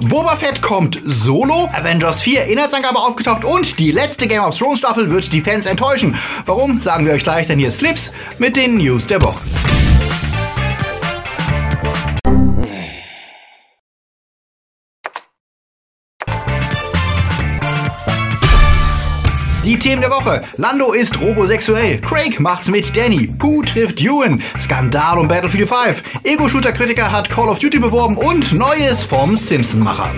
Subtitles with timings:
[0.00, 5.10] Boba Fett kommt solo, Avengers 4 Inhaltsangabe aufgetaucht und die letzte Game of Thrones Staffel
[5.10, 6.16] wird die Fans enttäuschen.
[6.46, 9.40] Warum, sagen wir euch gleich, denn hier ist Flips mit den News der Woche.
[19.84, 20.40] Themen der Woche.
[20.56, 22.00] Lando ist robosexuell.
[22.00, 23.26] Craig macht's mit Danny.
[23.38, 24.40] Pooh trifft Ewan.
[24.58, 26.02] Skandal um Battlefield 5.
[26.22, 30.08] Ego-Shooter-Kritiker hat Call of Duty beworben und Neues vom Simpson-Macher.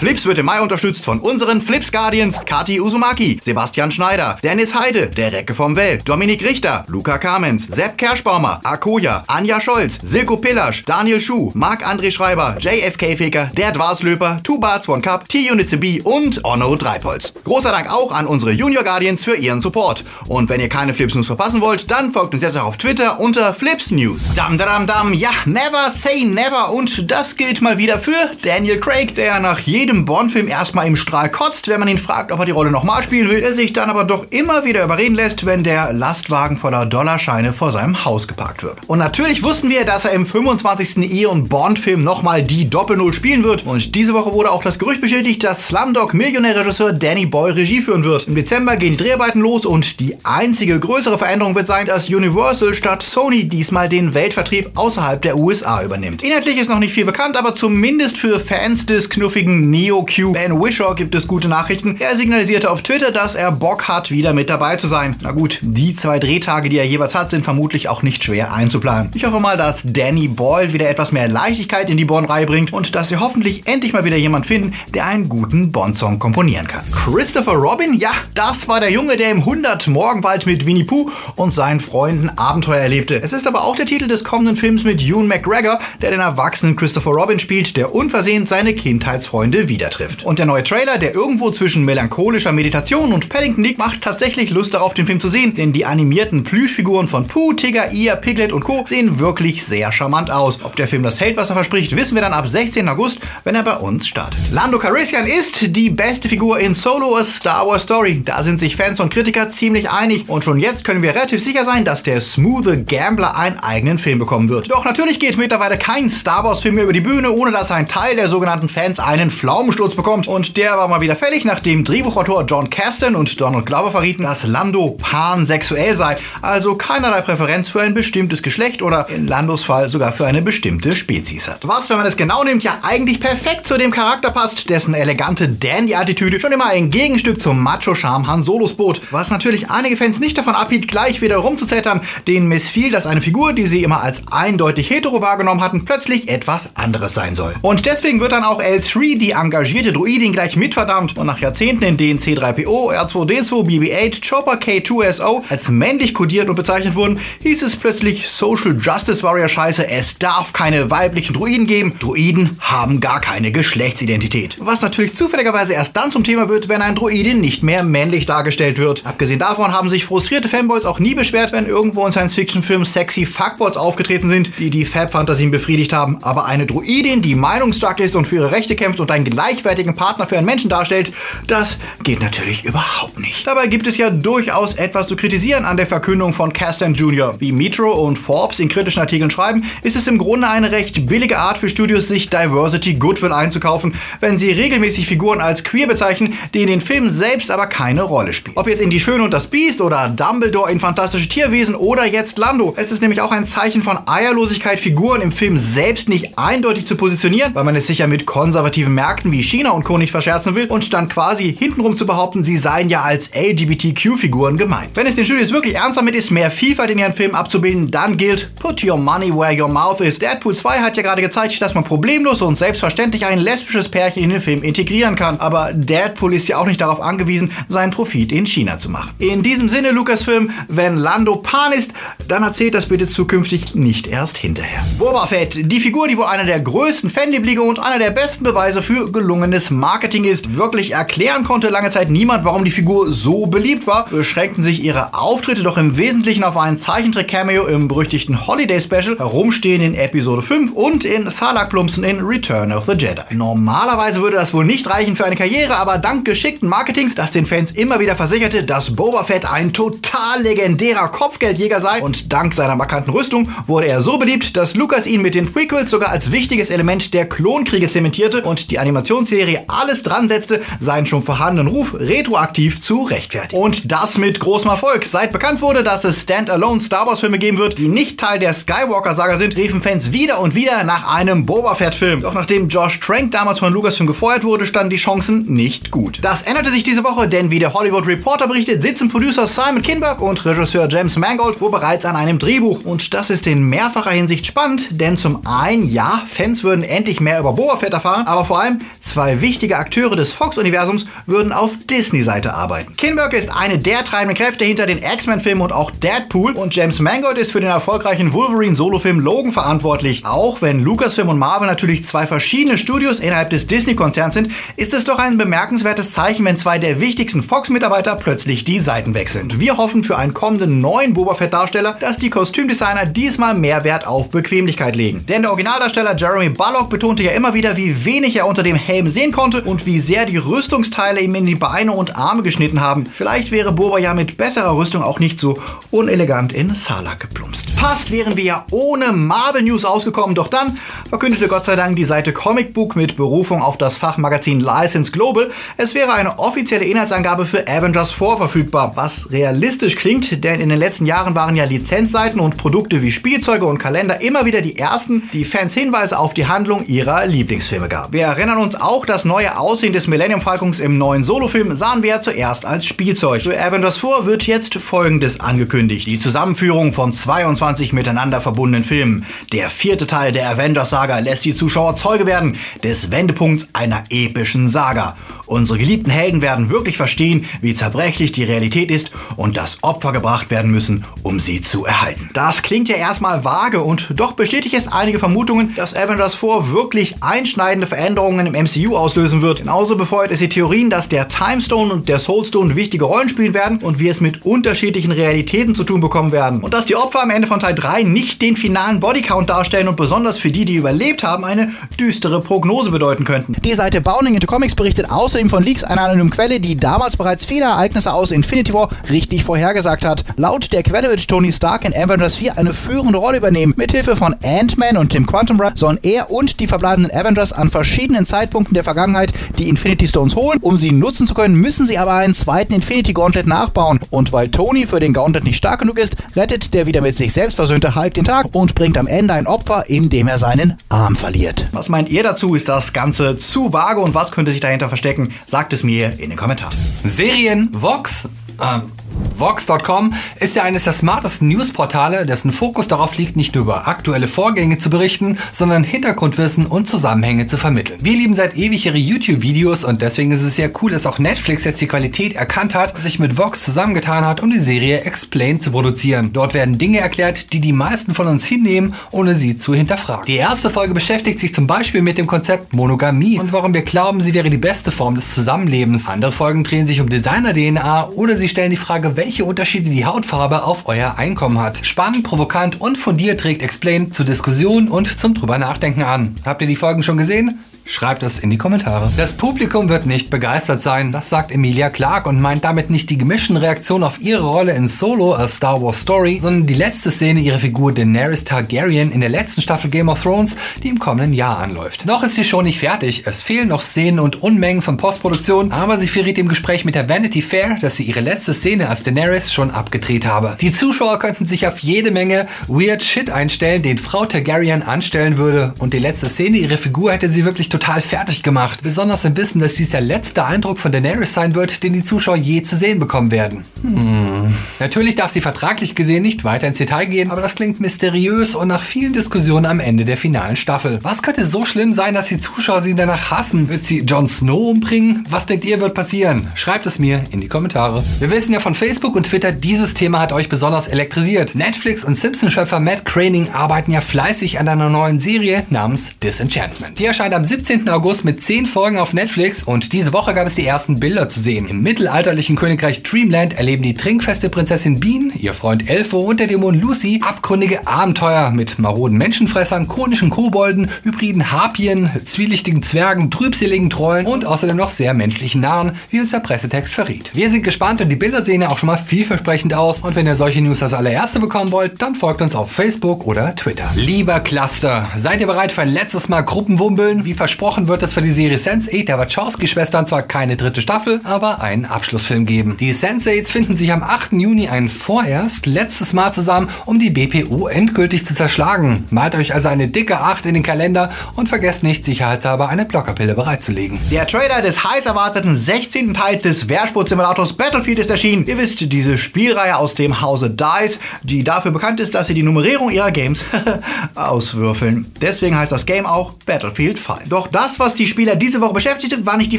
[0.00, 5.08] Flips wird im Mai unterstützt von unseren Flips Guardians Kati Uzumaki, Sebastian Schneider, Dennis Heide,
[5.08, 10.86] der Recke vom Welt, Dominik Richter, Luca Kamens, Sepp Kerschbaumer, Akoya, Anja Scholz, Silko Pillasch,
[10.86, 16.42] Daniel Schuh, Marc-André Schreiber, JFK Faker, der Dwarslöper, Two Barts One Cup, T-Unit B und
[16.46, 17.34] Onno Dreipolz.
[17.44, 20.06] Großer Dank auch an unsere Junior Guardians für ihren Support.
[20.28, 23.20] Und wenn ihr keine Flips News verpassen wollt, dann folgt uns jetzt auch auf Twitter
[23.20, 24.32] unter Flips News.
[24.34, 29.14] Dam dam dam, ja, never say never und das gilt mal wieder für Daniel Craig,
[29.14, 32.46] der nach jedem jedem Bond-Film erstmal im Strahl kotzt, wenn man ihn fragt, ob er
[32.46, 35.64] die Rolle nochmal spielen will, der sich dann aber doch immer wieder überreden lässt, wenn
[35.64, 38.78] der Lastwagen voller Dollarscheine vor seinem Haus geparkt wird.
[38.86, 41.10] Und natürlich wussten wir, dass er im 25.
[41.12, 43.66] Eon Bond-Film nochmal die Doppel-Null spielen wird.
[43.66, 48.28] Und diese Woche wurde auch das Gerücht bestätigt, dass Slumdog-Millionär-Regisseur Danny Boyle Regie führen wird.
[48.28, 52.74] Im Dezember gehen die Dreharbeiten los und die einzige größere Veränderung wird sein, dass Universal
[52.74, 56.22] statt Sony diesmal den Weltvertrieb außerhalb der USA übernimmt.
[56.22, 60.94] Inhaltlich ist noch nicht viel bekannt, aber zumindest für Fans des knuffigen NeoQ Ben Wishaw
[60.94, 61.96] gibt es gute Nachrichten.
[62.00, 65.16] Er signalisierte auf Twitter, dass er Bock hat, wieder mit dabei zu sein.
[65.22, 69.10] Na gut, die zwei Drehtage, die er jeweils hat, sind vermutlich auch nicht schwer einzuplanen.
[69.14, 72.94] Ich hoffe mal, dass Danny Boyle wieder etwas mehr Leichtigkeit in die Bond-Reihe bringt und
[72.94, 76.84] dass sie hoffentlich endlich mal wieder jemand finden, der einen guten Bond-Song komponieren kann.
[76.92, 77.94] Christopher Robin?
[77.94, 82.28] Ja, das war der Junge, der im 100 Morgenwald mit Winnie Pooh und seinen Freunden
[82.36, 83.22] Abenteuer erlebte.
[83.22, 86.76] Es ist aber auch der Titel des kommenden Films mit Ewan McGregor, der den erwachsenen
[86.76, 90.24] Christopher Robin spielt, der unversehens seine Kindheitsfreunde wieder trifft.
[90.24, 94.74] Und der neue Trailer, der irgendwo zwischen melancholischer Meditation und Paddington liegt, macht tatsächlich Lust
[94.74, 98.64] darauf, den Film zu sehen, denn die animierten Plüschfiguren von Pooh, Tigger, Ia, Piglet und
[98.64, 98.84] Co.
[98.86, 100.62] sehen wirklich sehr charmant aus.
[100.62, 102.86] Ob der Film das hält, was er verspricht, wissen wir dann ab 16.
[102.88, 104.38] August, wenn er bei uns startet.
[104.50, 108.20] Lando Calrissian ist die beste Figur in Solo A Star Wars Story.
[108.24, 111.64] Da sind sich Fans und Kritiker ziemlich einig und schon jetzt können wir relativ sicher
[111.64, 114.70] sein, dass der smooth Gambler einen eigenen Film bekommen wird.
[114.70, 117.86] Doch natürlich geht mittlerweile kein Star Wars Film mehr über die Bühne, ohne dass ein
[117.86, 120.26] Teil der sogenannten Fans einen Flaw Pflaumensturz bekommt.
[120.26, 124.46] Und der war mal wieder fällig, nachdem Drehbuchautor John Caston und Donald Glover verrieten, dass
[124.46, 126.16] Lando pansexuell sei.
[126.40, 130.96] Also keinerlei Präferenz für ein bestimmtes Geschlecht oder in Landos Fall sogar für eine bestimmte
[130.96, 131.58] Spezies hat.
[131.68, 135.46] Was, wenn man es genau nimmt, ja eigentlich perfekt zu dem Charakter passt, dessen elegante
[135.46, 139.02] Dandy-Attitüde schon immer ein Gegenstück zum Macho-Charme Han Solos bot.
[139.10, 143.52] Was natürlich einige Fans nicht davon abhielt, gleich wieder rumzuzettern, denen missfiel, dass eine Figur,
[143.52, 147.54] die sie immer als eindeutig hetero wahrgenommen hatten, plötzlich etwas anderes sein soll.
[147.60, 151.96] Und deswegen wird dann auch L3 die engagierte Druidin gleich mitverdammt und nach Jahrzehnten, in
[151.96, 158.28] denen C3PO, R2D2, BB-8, Chopper K2SO als männlich kodiert und bezeichnet wurden, hieß es plötzlich
[158.28, 161.96] Social Justice Warrior Scheiße, es darf keine weiblichen Druiden geben.
[161.98, 164.56] Druiden haben gar keine Geschlechtsidentität.
[164.60, 168.78] Was natürlich zufälligerweise erst dann zum Thema wird, wenn ein Druidin nicht mehr männlich dargestellt
[168.78, 169.04] wird.
[169.04, 173.76] Abgesehen davon haben sich frustrierte Fanboys auch nie beschwert, wenn irgendwo in Science-Fiction-Filmen sexy Fuckboys
[173.76, 176.22] aufgetreten sind, die die Fab-Fantasien befriedigt haben.
[176.22, 180.26] Aber eine Druidin, die meinungsstark ist und für ihre Rechte kämpft und ein gleichwertigen Partner
[180.26, 181.12] für einen Menschen darstellt,
[181.46, 183.46] das geht natürlich überhaupt nicht.
[183.46, 187.40] Dabei gibt es ja durchaus etwas zu kritisieren an der Verkündung von Castan Jr.
[187.40, 191.38] Wie Metro und Forbes in kritischen Artikeln schreiben, ist es im Grunde eine recht billige
[191.38, 196.62] Art für Studios, sich Diversity Goodwill einzukaufen, wenn sie regelmäßig Figuren als queer bezeichnen, die
[196.62, 198.56] in den Filmen selbst aber keine Rolle spielen.
[198.56, 202.38] Ob jetzt in Die Schöne und das Biest oder Dumbledore in Fantastische Tierwesen oder jetzt
[202.38, 202.74] Lando.
[202.76, 206.96] Es ist nämlich auch ein Zeichen von Eierlosigkeit, Figuren im Film selbst nicht eindeutig zu
[206.96, 209.98] positionieren, weil man es sicher mit konservativen Märkten wie China und Co.
[209.98, 214.90] nicht verscherzen will und dann quasi hintenrum zu behaupten, sie seien ja als LGBTQ-Figuren gemeint.
[214.94, 218.16] Wenn es den Studios wirklich ernst damit ist, mehr Vielfalt in ihren Filmen abzubilden, dann
[218.16, 220.18] gilt, put your money where your mouth is.
[220.18, 224.30] Deadpool 2 hat ja gerade gezeigt, dass man problemlos und selbstverständlich ein lesbisches Pärchen in
[224.30, 225.38] den Film integrieren kann.
[225.38, 229.10] Aber Deadpool ist ja auch nicht darauf angewiesen, seinen Profit in China zu machen.
[229.18, 231.92] In diesem Sinne, Lucasfilm, wenn Lando Pan ist,
[232.26, 234.82] dann erzählt das bitte zukünftig nicht erst hinterher.
[234.98, 238.82] Boba Fett, die Figur, die wohl einer der größten Fanlieblinge und einer der besten Beweise
[238.82, 240.56] für gelungenes Marketing ist.
[240.56, 245.14] Wirklich erklären konnte lange Zeit niemand, warum die Figur so beliebt war, beschränkten sich ihre
[245.14, 250.72] Auftritte doch im Wesentlichen auf einen Zeichentrick-Cameo im berüchtigten Holiday Special, herumstehen in Episode 5
[250.72, 253.22] und in Salak Plumpson in Return of the Jedi.
[253.30, 257.46] Normalerweise würde das wohl nicht reichen für eine Karriere, aber dank geschickten Marketings, das den
[257.46, 262.76] Fans immer wieder versicherte, dass Boba Fett ein total legendärer Kopfgeldjäger sei und dank seiner
[262.76, 266.70] markanten Rüstung wurde er so beliebt, dass Lucas ihn mit den Prequels sogar als wichtiges
[266.70, 271.94] Element der Klonkriege zementierte und die Animation Animationsserie alles dran setzte, seinen schon vorhandenen Ruf
[271.94, 273.60] retroaktiv zu rechtfertigen.
[273.60, 275.04] Und das mit großem Erfolg.
[275.04, 278.52] Seit bekannt wurde, dass es Standalone Star Wars Filme geben wird, die nicht Teil der
[278.52, 282.22] Skywalker-Saga sind, riefen Fans wieder und wieder nach einem Boba Fett-Film.
[282.22, 286.18] Doch nachdem Josh Trank damals von Lucasfilm gefeuert wurde, standen die Chancen nicht gut.
[286.22, 290.20] Das änderte sich diese Woche, denn wie der Hollywood Reporter berichtet, sitzen Producer Simon Kinberg
[290.20, 292.84] und Regisseur James Mangold wohl bereits an einem Drehbuch.
[292.84, 297.40] Und das ist in mehrfacher Hinsicht spannend, denn zum einen, ja, Fans würden endlich mehr
[297.40, 302.54] über Boba Fett erfahren, aber vor allem zwei wichtige Akteure des Fox-Universums würden auf Disney-Seite
[302.54, 302.96] arbeiten.
[302.96, 307.38] Kinberg ist eine der treibenden Kräfte hinter den X-Men-Filmen und auch Deadpool und James Mangold
[307.38, 310.24] ist für den erfolgreichen Wolverine-Solofilm Logan verantwortlich.
[310.26, 315.04] Auch wenn Lucasfilm und Marvel natürlich zwei verschiedene Studios innerhalb des Disney-Konzerns sind, ist es
[315.04, 319.60] doch ein bemerkenswertes Zeichen, wenn zwei der wichtigsten Fox-Mitarbeiter plötzlich die Seiten wechseln.
[319.60, 324.30] Wir hoffen für einen kommenden neuen Boba Fett-Darsteller, dass die Kostümdesigner diesmal mehr Wert auf
[324.30, 325.24] Bequemlichkeit legen.
[325.28, 329.08] Denn der Originaldarsteller Jeremy Bullock betonte ja immer wieder, wie wenig er unter dem Helm
[329.08, 333.06] sehen konnte und wie sehr die Rüstungsteile ihm in die Beine und Arme geschnitten haben.
[333.06, 335.58] Vielleicht wäre Boba ja mit besserer Rüstung auch nicht so
[335.90, 337.70] unelegant in Salak geplumpst.
[337.70, 340.78] Fast wären wir ja ohne Marvel News ausgekommen, doch dann
[341.08, 345.50] verkündete Gott sei Dank die Seite Comic Book mit Berufung auf das Fachmagazin License Global,
[345.76, 350.78] es wäre eine offizielle Inhaltsangabe für Avengers 4 verfügbar, was realistisch klingt, denn in den
[350.78, 355.28] letzten Jahren waren ja Lizenzseiten und Produkte wie Spielzeuge und Kalender immer wieder die ersten,
[355.32, 358.12] die Fans Hinweise auf die Handlung ihrer Lieblingsfilme gab.
[358.12, 362.10] Wir erinnern uns auch, das neue Aussehen des Millennium Falcons im neuen Solofilm sahen wir
[362.10, 363.42] ja zuerst als Spielzeug.
[363.42, 366.06] Für Avengers 4 wird jetzt folgendes angekündigt.
[366.06, 369.24] Die Zusammenführung von 22 miteinander verbundenen Filmen.
[369.52, 375.16] Der vierte Teil der Avengers-Saga lässt die Zuschauer Zeuge werden des Wendepunkts einer epischen Saga.
[375.50, 380.48] Unsere geliebten Helden werden wirklich verstehen, wie zerbrechlich die Realität ist und dass Opfer gebracht
[380.48, 382.30] werden müssen, um sie zu erhalten.
[382.34, 387.16] Das klingt ja erstmal vage und doch bestätigt es einige Vermutungen, dass Avengers 4 wirklich
[387.20, 389.58] einschneidende Veränderungen im MCU auslösen wird.
[389.58, 393.78] Genauso befeuert es die Theorien, dass der Timestone und der Soulstone wichtige Rollen spielen werden
[393.78, 396.60] und wir es mit unterschiedlichen Realitäten zu tun bekommen werden.
[396.60, 399.96] Und dass die Opfer am Ende von Teil 3 nicht den finalen Bodycount darstellen und
[399.96, 403.56] besonders für die, die überlebt haben, eine düstere Prognose bedeuten könnten.
[403.64, 407.16] Die Seite Bounding into Comics berichtet außerdem außerdem von Leaks einer anonymen Quelle, die damals
[407.16, 410.24] bereits viele Ereignisse aus Infinity War richtig vorhergesagt hat.
[410.36, 413.72] Laut der Quelle wird Tony Stark in Avengers 4 eine führende Rolle übernehmen.
[413.76, 418.26] Mithilfe von Ant-Man und Tim Quantum Run sollen er und die verbleibenden Avengers an verschiedenen
[418.26, 420.58] Zeitpunkten der Vergangenheit die Infinity Stones holen.
[420.60, 424.00] Um sie nutzen zu können, müssen sie aber einen zweiten Infinity Gauntlet nachbauen.
[424.10, 427.32] Und weil Tony für den Gauntlet nicht stark genug ist, rettet der wieder mit sich
[427.32, 431.16] selbst versöhnte Hulk den Tag und bringt am Ende ein Opfer, indem er seinen Arm
[431.16, 431.66] verliert.
[431.72, 432.54] Was meint ihr dazu?
[432.54, 435.29] Ist das Ganze zu vage und was könnte sich dahinter verstecken?
[435.46, 436.76] Sagt es mir in den Kommentaren.
[437.04, 438.28] Serien, Vox,
[438.60, 438.92] ähm,
[439.36, 444.28] Vox.com ist ja eines der smartesten Newsportale, dessen Fokus darauf liegt, nicht nur über aktuelle
[444.28, 447.98] Vorgänge zu berichten, sondern Hintergrundwissen und Zusammenhänge zu vermitteln.
[448.02, 451.64] Wir lieben seit ewig ihre YouTube-Videos und deswegen ist es sehr cool, dass auch Netflix
[451.64, 455.60] jetzt die Qualität erkannt hat und sich mit Vox zusammengetan hat, um die Serie Explain
[455.60, 456.32] zu produzieren.
[456.32, 460.26] Dort werden Dinge erklärt, die die meisten von uns hinnehmen, ohne sie zu hinterfragen.
[460.26, 464.20] Die erste Folge beschäftigt sich zum Beispiel mit dem Konzept Monogamie und warum wir glauben,
[464.20, 466.08] sie wäre die beste Form des Zusammenlebens.
[466.08, 470.62] Andere Folgen drehen sich um Designer-DNA oder sie stellen die Frage, welche Unterschiede die Hautfarbe
[470.62, 471.84] auf euer Einkommen hat.
[471.84, 476.36] Spannend, provokant und fundiert trägt Explain zur Diskussion und zum drüber nachdenken an.
[476.46, 477.58] Habt ihr die Folgen schon gesehen?
[477.90, 479.10] Schreibt es in die Kommentare.
[479.16, 483.18] Das Publikum wird nicht begeistert sein, das sagt Emilia Clark und meint damit nicht die
[483.18, 487.40] gemischten Reaktionen auf ihre Rolle in Solo, A Star Wars Story, sondern die letzte Szene
[487.40, 491.58] ihrer Figur Daenerys Targaryen in der letzten Staffel Game of Thrones, die im kommenden Jahr
[491.58, 492.06] anläuft.
[492.06, 495.98] Noch ist sie schon nicht fertig, es fehlen noch Szenen und Unmengen von Postproduktion, aber
[495.98, 499.52] sie verriet im Gespräch mit der Vanity Fair, dass sie ihre letzte Szene als Daenerys
[499.52, 500.56] schon abgedreht habe.
[500.60, 505.74] Die Zuschauer könnten sich auf jede Menge weird Shit einstellen, den Frau Targaryen anstellen würde
[505.78, 508.80] und die letzte Szene ihrer Figur hätte sie wirklich total fertig gemacht.
[508.82, 512.36] Besonders im Wissen, dass dies der letzte Eindruck von Daenerys sein wird, den die Zuschauer
[512.36, 513.64] je zu sehen bekommen werden.
[513.82, 514.54] Hm.
[514.78, 518.68] Natürlich darf sie vertraglich gesehen nicht weiter ins Detail gehen, aber das klingt mysteriös und
[518.68, 521.00] nach vielen Diskussionen am Ende der finalen Staffel.
[521.02, 523.68] Was könnte so schlimm sein, dass die Zuschauer sie danach hassen?
[523.68, 525.24] Wird sie Jon Snow umbringen?
[525.28, 526.48] Was denkt ihr wird passieren?
[526.54, 528.04] Schreibt es mir in die Kommentare.
[528.20, 531.54] Wir wissen ja von Facebook und Twitter, dieses Thema hat euch besonders elektrisiert.
[531.54, 536.98] Netflix und Simpson-Schöpfer Matt Craning arbeiten ja fleißig an einer neuen Serie namens Disenchantment.
[536.98, 537.59] Die erscheint am 17.
[537.66, 537.90] 17.
[537.90, 541.42] August mit 10 Folgen auf Netflix und diese Woche gab es die ersten Bilder zu
[541.42, 541.68] sehen.
[541.68, 546.80] Im mittelalterlichen Königreich Dreamland erleben die trinkfeste Prinzessin Bean, ihr Freund Elfo und der Dämon
[546.80, 554.46] Lucy abgründige Abenteuer mit maroden Menschenfressern, konischen Kobolden, hybriden Harpien, zwielichtigen Zwergen, trübseligen Trollen und
[554.46, 557.30] außerdem noch sehr menschlichen Narren, wie uns der Pressetext verriet.
[557.34, 560.26] Wir sind gespannt und die Bilder sehen ja auch schon mal vielversprechend aus und wenn
[560.26, 563.90] ihr solche News als allererste bekommen wollt, dann folgt uns auf Facebook oder Twitter.
[563.96, 567.26] Lieber Cluster, seid ihr bereit für ein letztes Mal Gruppenwumbeln?
[567.26, 571.60] Wie versprochen wird es für die Serie Sense8 der Wachowski-Schwestern zwar keine dritte Staffel, aber
[571.60, 572.76] einen Abschlussfilm geben.
[572.78, 574.34] Die Sense8s finden sich am 8.
[574.34, 579.08] Juni ein vorerst letztes Mal zusammen, um die BPU endgültig zu zerschlagen.
[579.10, 583.34] Malt euch also eine dicke 8 in den Kalender und vergesst nicht, sicherheitshalber eine Blockerpille
[583.34, 583.98] bereitzulegen.
[584.12, 586.14] Der Trailer des heiß erwarteten 16.
[586.14, 588.46] Teils des Wehrsport-Simulators Battlefield ist erschienen.
[588.46, 592.44] Ihr wisst, diese Spielreihe aus dem Hause DICE, die dafür bekannt ist, dass sie die
[592.44, 593.44] Nummerierung ihrer Games
[594.14, 595.10] auswürfeln.
[595.20, 597.28] Deswegen heißt das Game auch Battlefield 5.
[597.28, 599.58] Doch das, was die Spieler diese Woche beschäftigte, war nicht die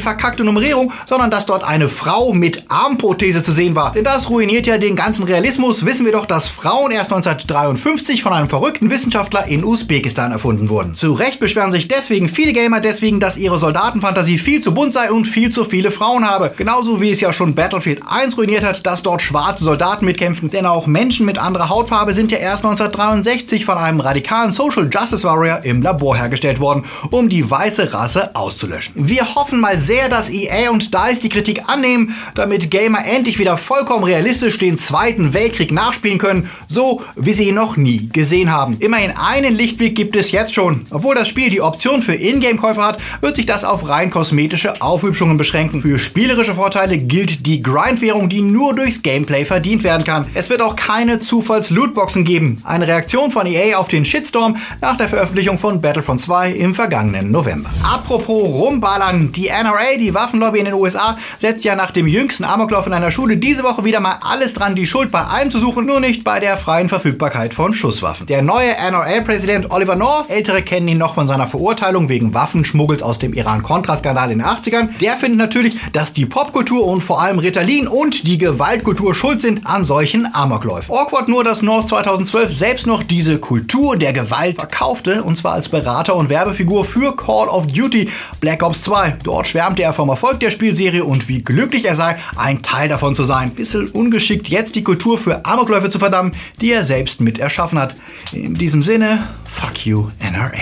[0.00, 3.92] verkackte Nummerierung, sondern dass dort eine Frau mit Armprothese zu sehen war.
[3.92, 5.84] Denn das ruiniert ja den ganzen Realismus.
[5.84, 10.94] Wissen wir doch, dass Frauen erst 1953 von einem verrückten Wissenschaftler in Usbekistan erfunden wurden.
[10.94, 15.10] Zu Recht beschweren sich deswegen viele Gamer deswegen, dass ihre Soldatenfantasie viel zu bunt sei
[15.10, 16.52] und viel zu viele Frauen habe.
[16.56, 20.50] Genauso wie es ja schon Battlefield 1 ruiniert hat, dass dort schwarze Soldaten mitkämpfen.
[20.50, 25.24] Denn auch Menschen mit anderer Hautfarbe sind ja erst 1963 von einem radikalen Social Justice
[25.24, 28.94] Warrior im Labor hergestellt worden, um die weiße Rasse auszulöschen.
[28.96, 33.56] Wir hoffen mal sehr, dass EA und DICE die Kritik annehmen, damit Gamer endlich wieder
[33.56, 38.76] vollkommen realistisch den Zweiten Weltkrieg nachspielen können, so wie sie ihn noch nie gesehen haben.
[38.80, 40.84] Immerhin einen Lichtblick gibt es jetzt schon.
[40.90, 45.38] Obwohl das Spiel die Option für Ingame-Käufer hat, wird sich das auf rein kosmetische Aufhübschungen
[45.38, 45.80] beschränken.
[45.80, 50.26] Für spielerische Vorteile gilt die Grind-Währung, die nur durchs Gameplay verdient werden kann.
[50.34, 52.60] Es wird auch keine Zufalls-Lootboxen geben.
[52.64, 57.30] Eine Reaktion von EA auf den Shitstorm nach der Veröffentlichung von Battlefront 2 im vergangenen
[57.30, 57.61] November.
[57.82, 62.86] Apropos rumballern, die NRA, die Waffenlobby in den USA, setzt ja nach dem jüngsten Amoklauf
[62.86, 65.86] in einer Schule diese Woche wieder mal alles dran, die Schuld bei allem zu suchen,
[65.86, 68.26] nur nicht bei der freien Verfügbarkeit von Schusswaffen.
[68.26, 73.18] Der neue NRA-Präsident Oliver North, ältere kennen ihn noch von seiner Verurteilung wegen Waffenschmuggels aus
[73.18, 77.88] dem Iran-Contra-Skandal in den 80ern, der findet natürlich, dass die Popkultur und vor allem Ritalin
[77.88, 80.94] und die Gewaltkultur schuld sind an solchen Amokläufen.
[80.94, 85.68] Awkward nur, dass North 2012 selbst noch diese Kultur der Gewalt verkaufte, und zwar als
[85.68, 88.08] Berater und Werbefigur für Call of Duty
[88.40, 89.18] Black Ops 2.
[89.22, 93.14] Dort schwärmte er vom Erfolg der Spielserie und wie glücklich er sei, ein Teil davon
[93.14, 93.50] zu sein.
[93.50, 97.96] Bisschen ungeschickt, jetzt die Kultur für Amokläufe zu verdammen, die er selbst mit erschaffen hat.
[98.32, 100.52] In diesem Sinne, fuck you, NRA.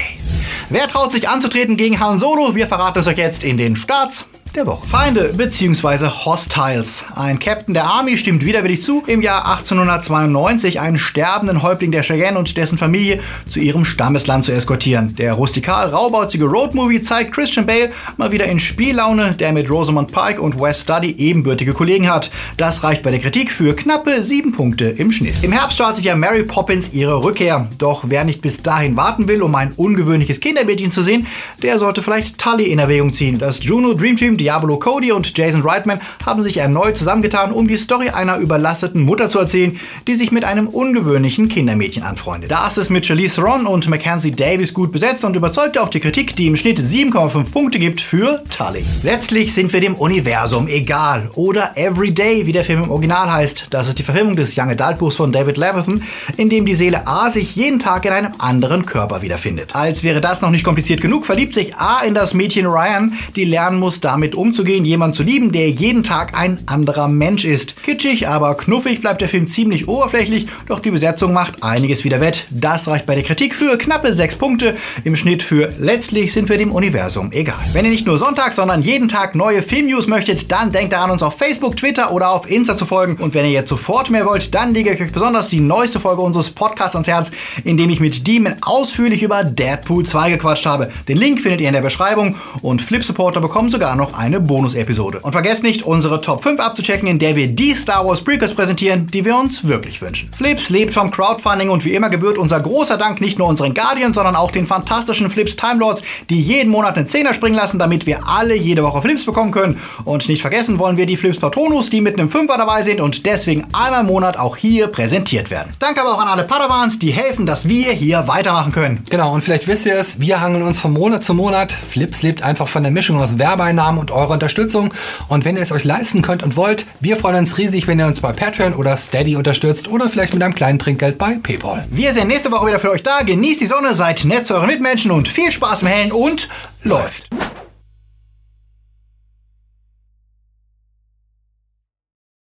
[0.68, 2.54] Wer traut sich anzutreten gegen Han Solo?
[2.54, 4.86] Wir verraten es euch jetzt in den Starts der Woche.
[4.86, 6.08] Feinde bzw.
[6.24, 7.04] Hostiles.
[7.14, 12.38] Ein Captain der Army stimmt widerwillig zu, im Jahr 1892 einen sterbenden Häuptling der Cheyenne
[12.38, 15.14] und dessen Familie zu ihrem Stammesland zu eskortieren.
[15.16, 20.40] Der rustikal raubauzige Roadmovie zeigt Christian Bale mal wieder in Spiellaune, der mit Rosamund Pike
[20.40, 22.30] und Wes Study ebenbürtige Kollegen hat.
[22.56, 25.34] Das reicht bei der Kritik für knappe sieben Punkte im Schnitt.
[25.42, 27.68] Im Herbst startet ja Mary Poppins ihre Rückkehr.
[27.78, 31.26] Doch wer nicht bis dahin warten will, um ein ungewöhnliches Kindermädchen zu sehen,
[31.62, 33.38] der sollte vielleicht Tully in Erwägung ziehen.
[33.38, 37.76] Das Juno Dream Team Diablo Cody und Jason Reitman haben sich erneut zusammengetan, um die
[37.76, 39.78] Story einer überlasteten Mutter zu erzählen,
[40.08, 42.50] die sich mit einem ungewöhnlichen Kindermädchen anfreundet.
[42.50, 46.36] Da ist mit Charlize Theron und Mackenzie Davis gut besetzt und überzeugte auch die Kritik,
[46.36, 48.84] die im Schnitt 7,5 Punkte gibt für Tully.
[49.02, 53.66] Letztlich sind wir dem Universum egal oder Everyday, wie der Film im Original heißt.
[53.68, 56.02] Das ist die Verfilmung des Young Adult Buchs von David Levithan,
[56.38, 59.74] in dem die Seele A sich jeden Tag in einem anderen Körper wiederfindet.
[59.74, 63.44] Als wäre das noch nicht kompliziert genug, verliebt sich A in das Mädchen Ryan, die
[63.44, 67.82] lernen muss, damit umzugehen, jemanden zu lieben, der jeden Tag ein anderer Mensch ist.
[67.82, 72.46] Kitschig, aber knuffig bleibt der Film ziemlich oberflächlich, doch die Besetzung macht einiges wieder wett.
[72.50, 76.58] Das reicht bei der Kritik für knappe 6 Punkte, im Schnitt für letztlich sind wir
[76.58, 77.54] dem Universum egal.
[77.72, 81.22] Wenn ihr nicht nur Sonntag, sondern jeden Tag neue Filmnews möchtet, dann denkt daran, uns
[81.22, 83.16] auf Facebook, Twitter oder auf Insta zu folgen.
[83.16, 86.22] Und wenn ihr jetzt sofort mehr wollt, dann lege ich euch besonders die neueste Folge
[86.22, 87.30] unseres Podcasts ans Herz,
[87.64, 90.90] in dem ich mit Demon ausführlich über Deadpool 2 gequatscht habe.
[91.08, 95.20] Den Link findet ihr in der Beschreibung und Flip Supporter bekommen sogar noch eine Bonus-Episode.
[95.22, 99.06] Und vergesst nicht, unsere Top 5 abzuchecken, in der wir die Star Wars Prequels präsentieren,
[99.06, 100.30] die wir uns wirklich wünschen.
[100.36, 104.16] Flips lebt vom Crowdfunding und wie immer gebührt unser großer Dank nicht nur unseren Guardians,
[104.16, 108.04] sondern auch den fantastischen Flips Time Lords, die jeden Monat einen Zehner springen lassen, damit
[108.04, 109.80] wir alle jede Woche Flips bekommen können.
[110.04, 113.24] Und nicht vergessen wollen wir die Flips Patronus, die mit einem Fünfer dabei sind und
[113.24, 115.72] deswegen einmal im Monat auch hier präsentiert werden.
[115.78, 119.02] Danke aber auch an alle Padawans, die helfen, dass wir hier weitermachen können.
[119.08, 121.72] Genau, und vielleicht wisst ihr es, wir hangeln uns von Monat zu Monat.
[121.72, 124.92] Flips lebt einfach von der Mischung aus Werbeeinnahmen und eurer Unterstützung.
[125.28, 128.06] Und wenn ihr es euch leisten könnt und wollt, wir freuen uns riesig, wenn ihr
[128.06, 131.86] uns bei Patreon oder Steady unterstützt oder vielleicht mit einem kleinen Trinkgeld bei PayPal.
[131.90, 133.22] Wir sind nächste Woche wieder für euch da.
[133.22, 136.48] Genießt die Sonne, seid nett zu euren Mitmenschen und viel Spaß im Hellen und
[136.82, 137.28] läuft.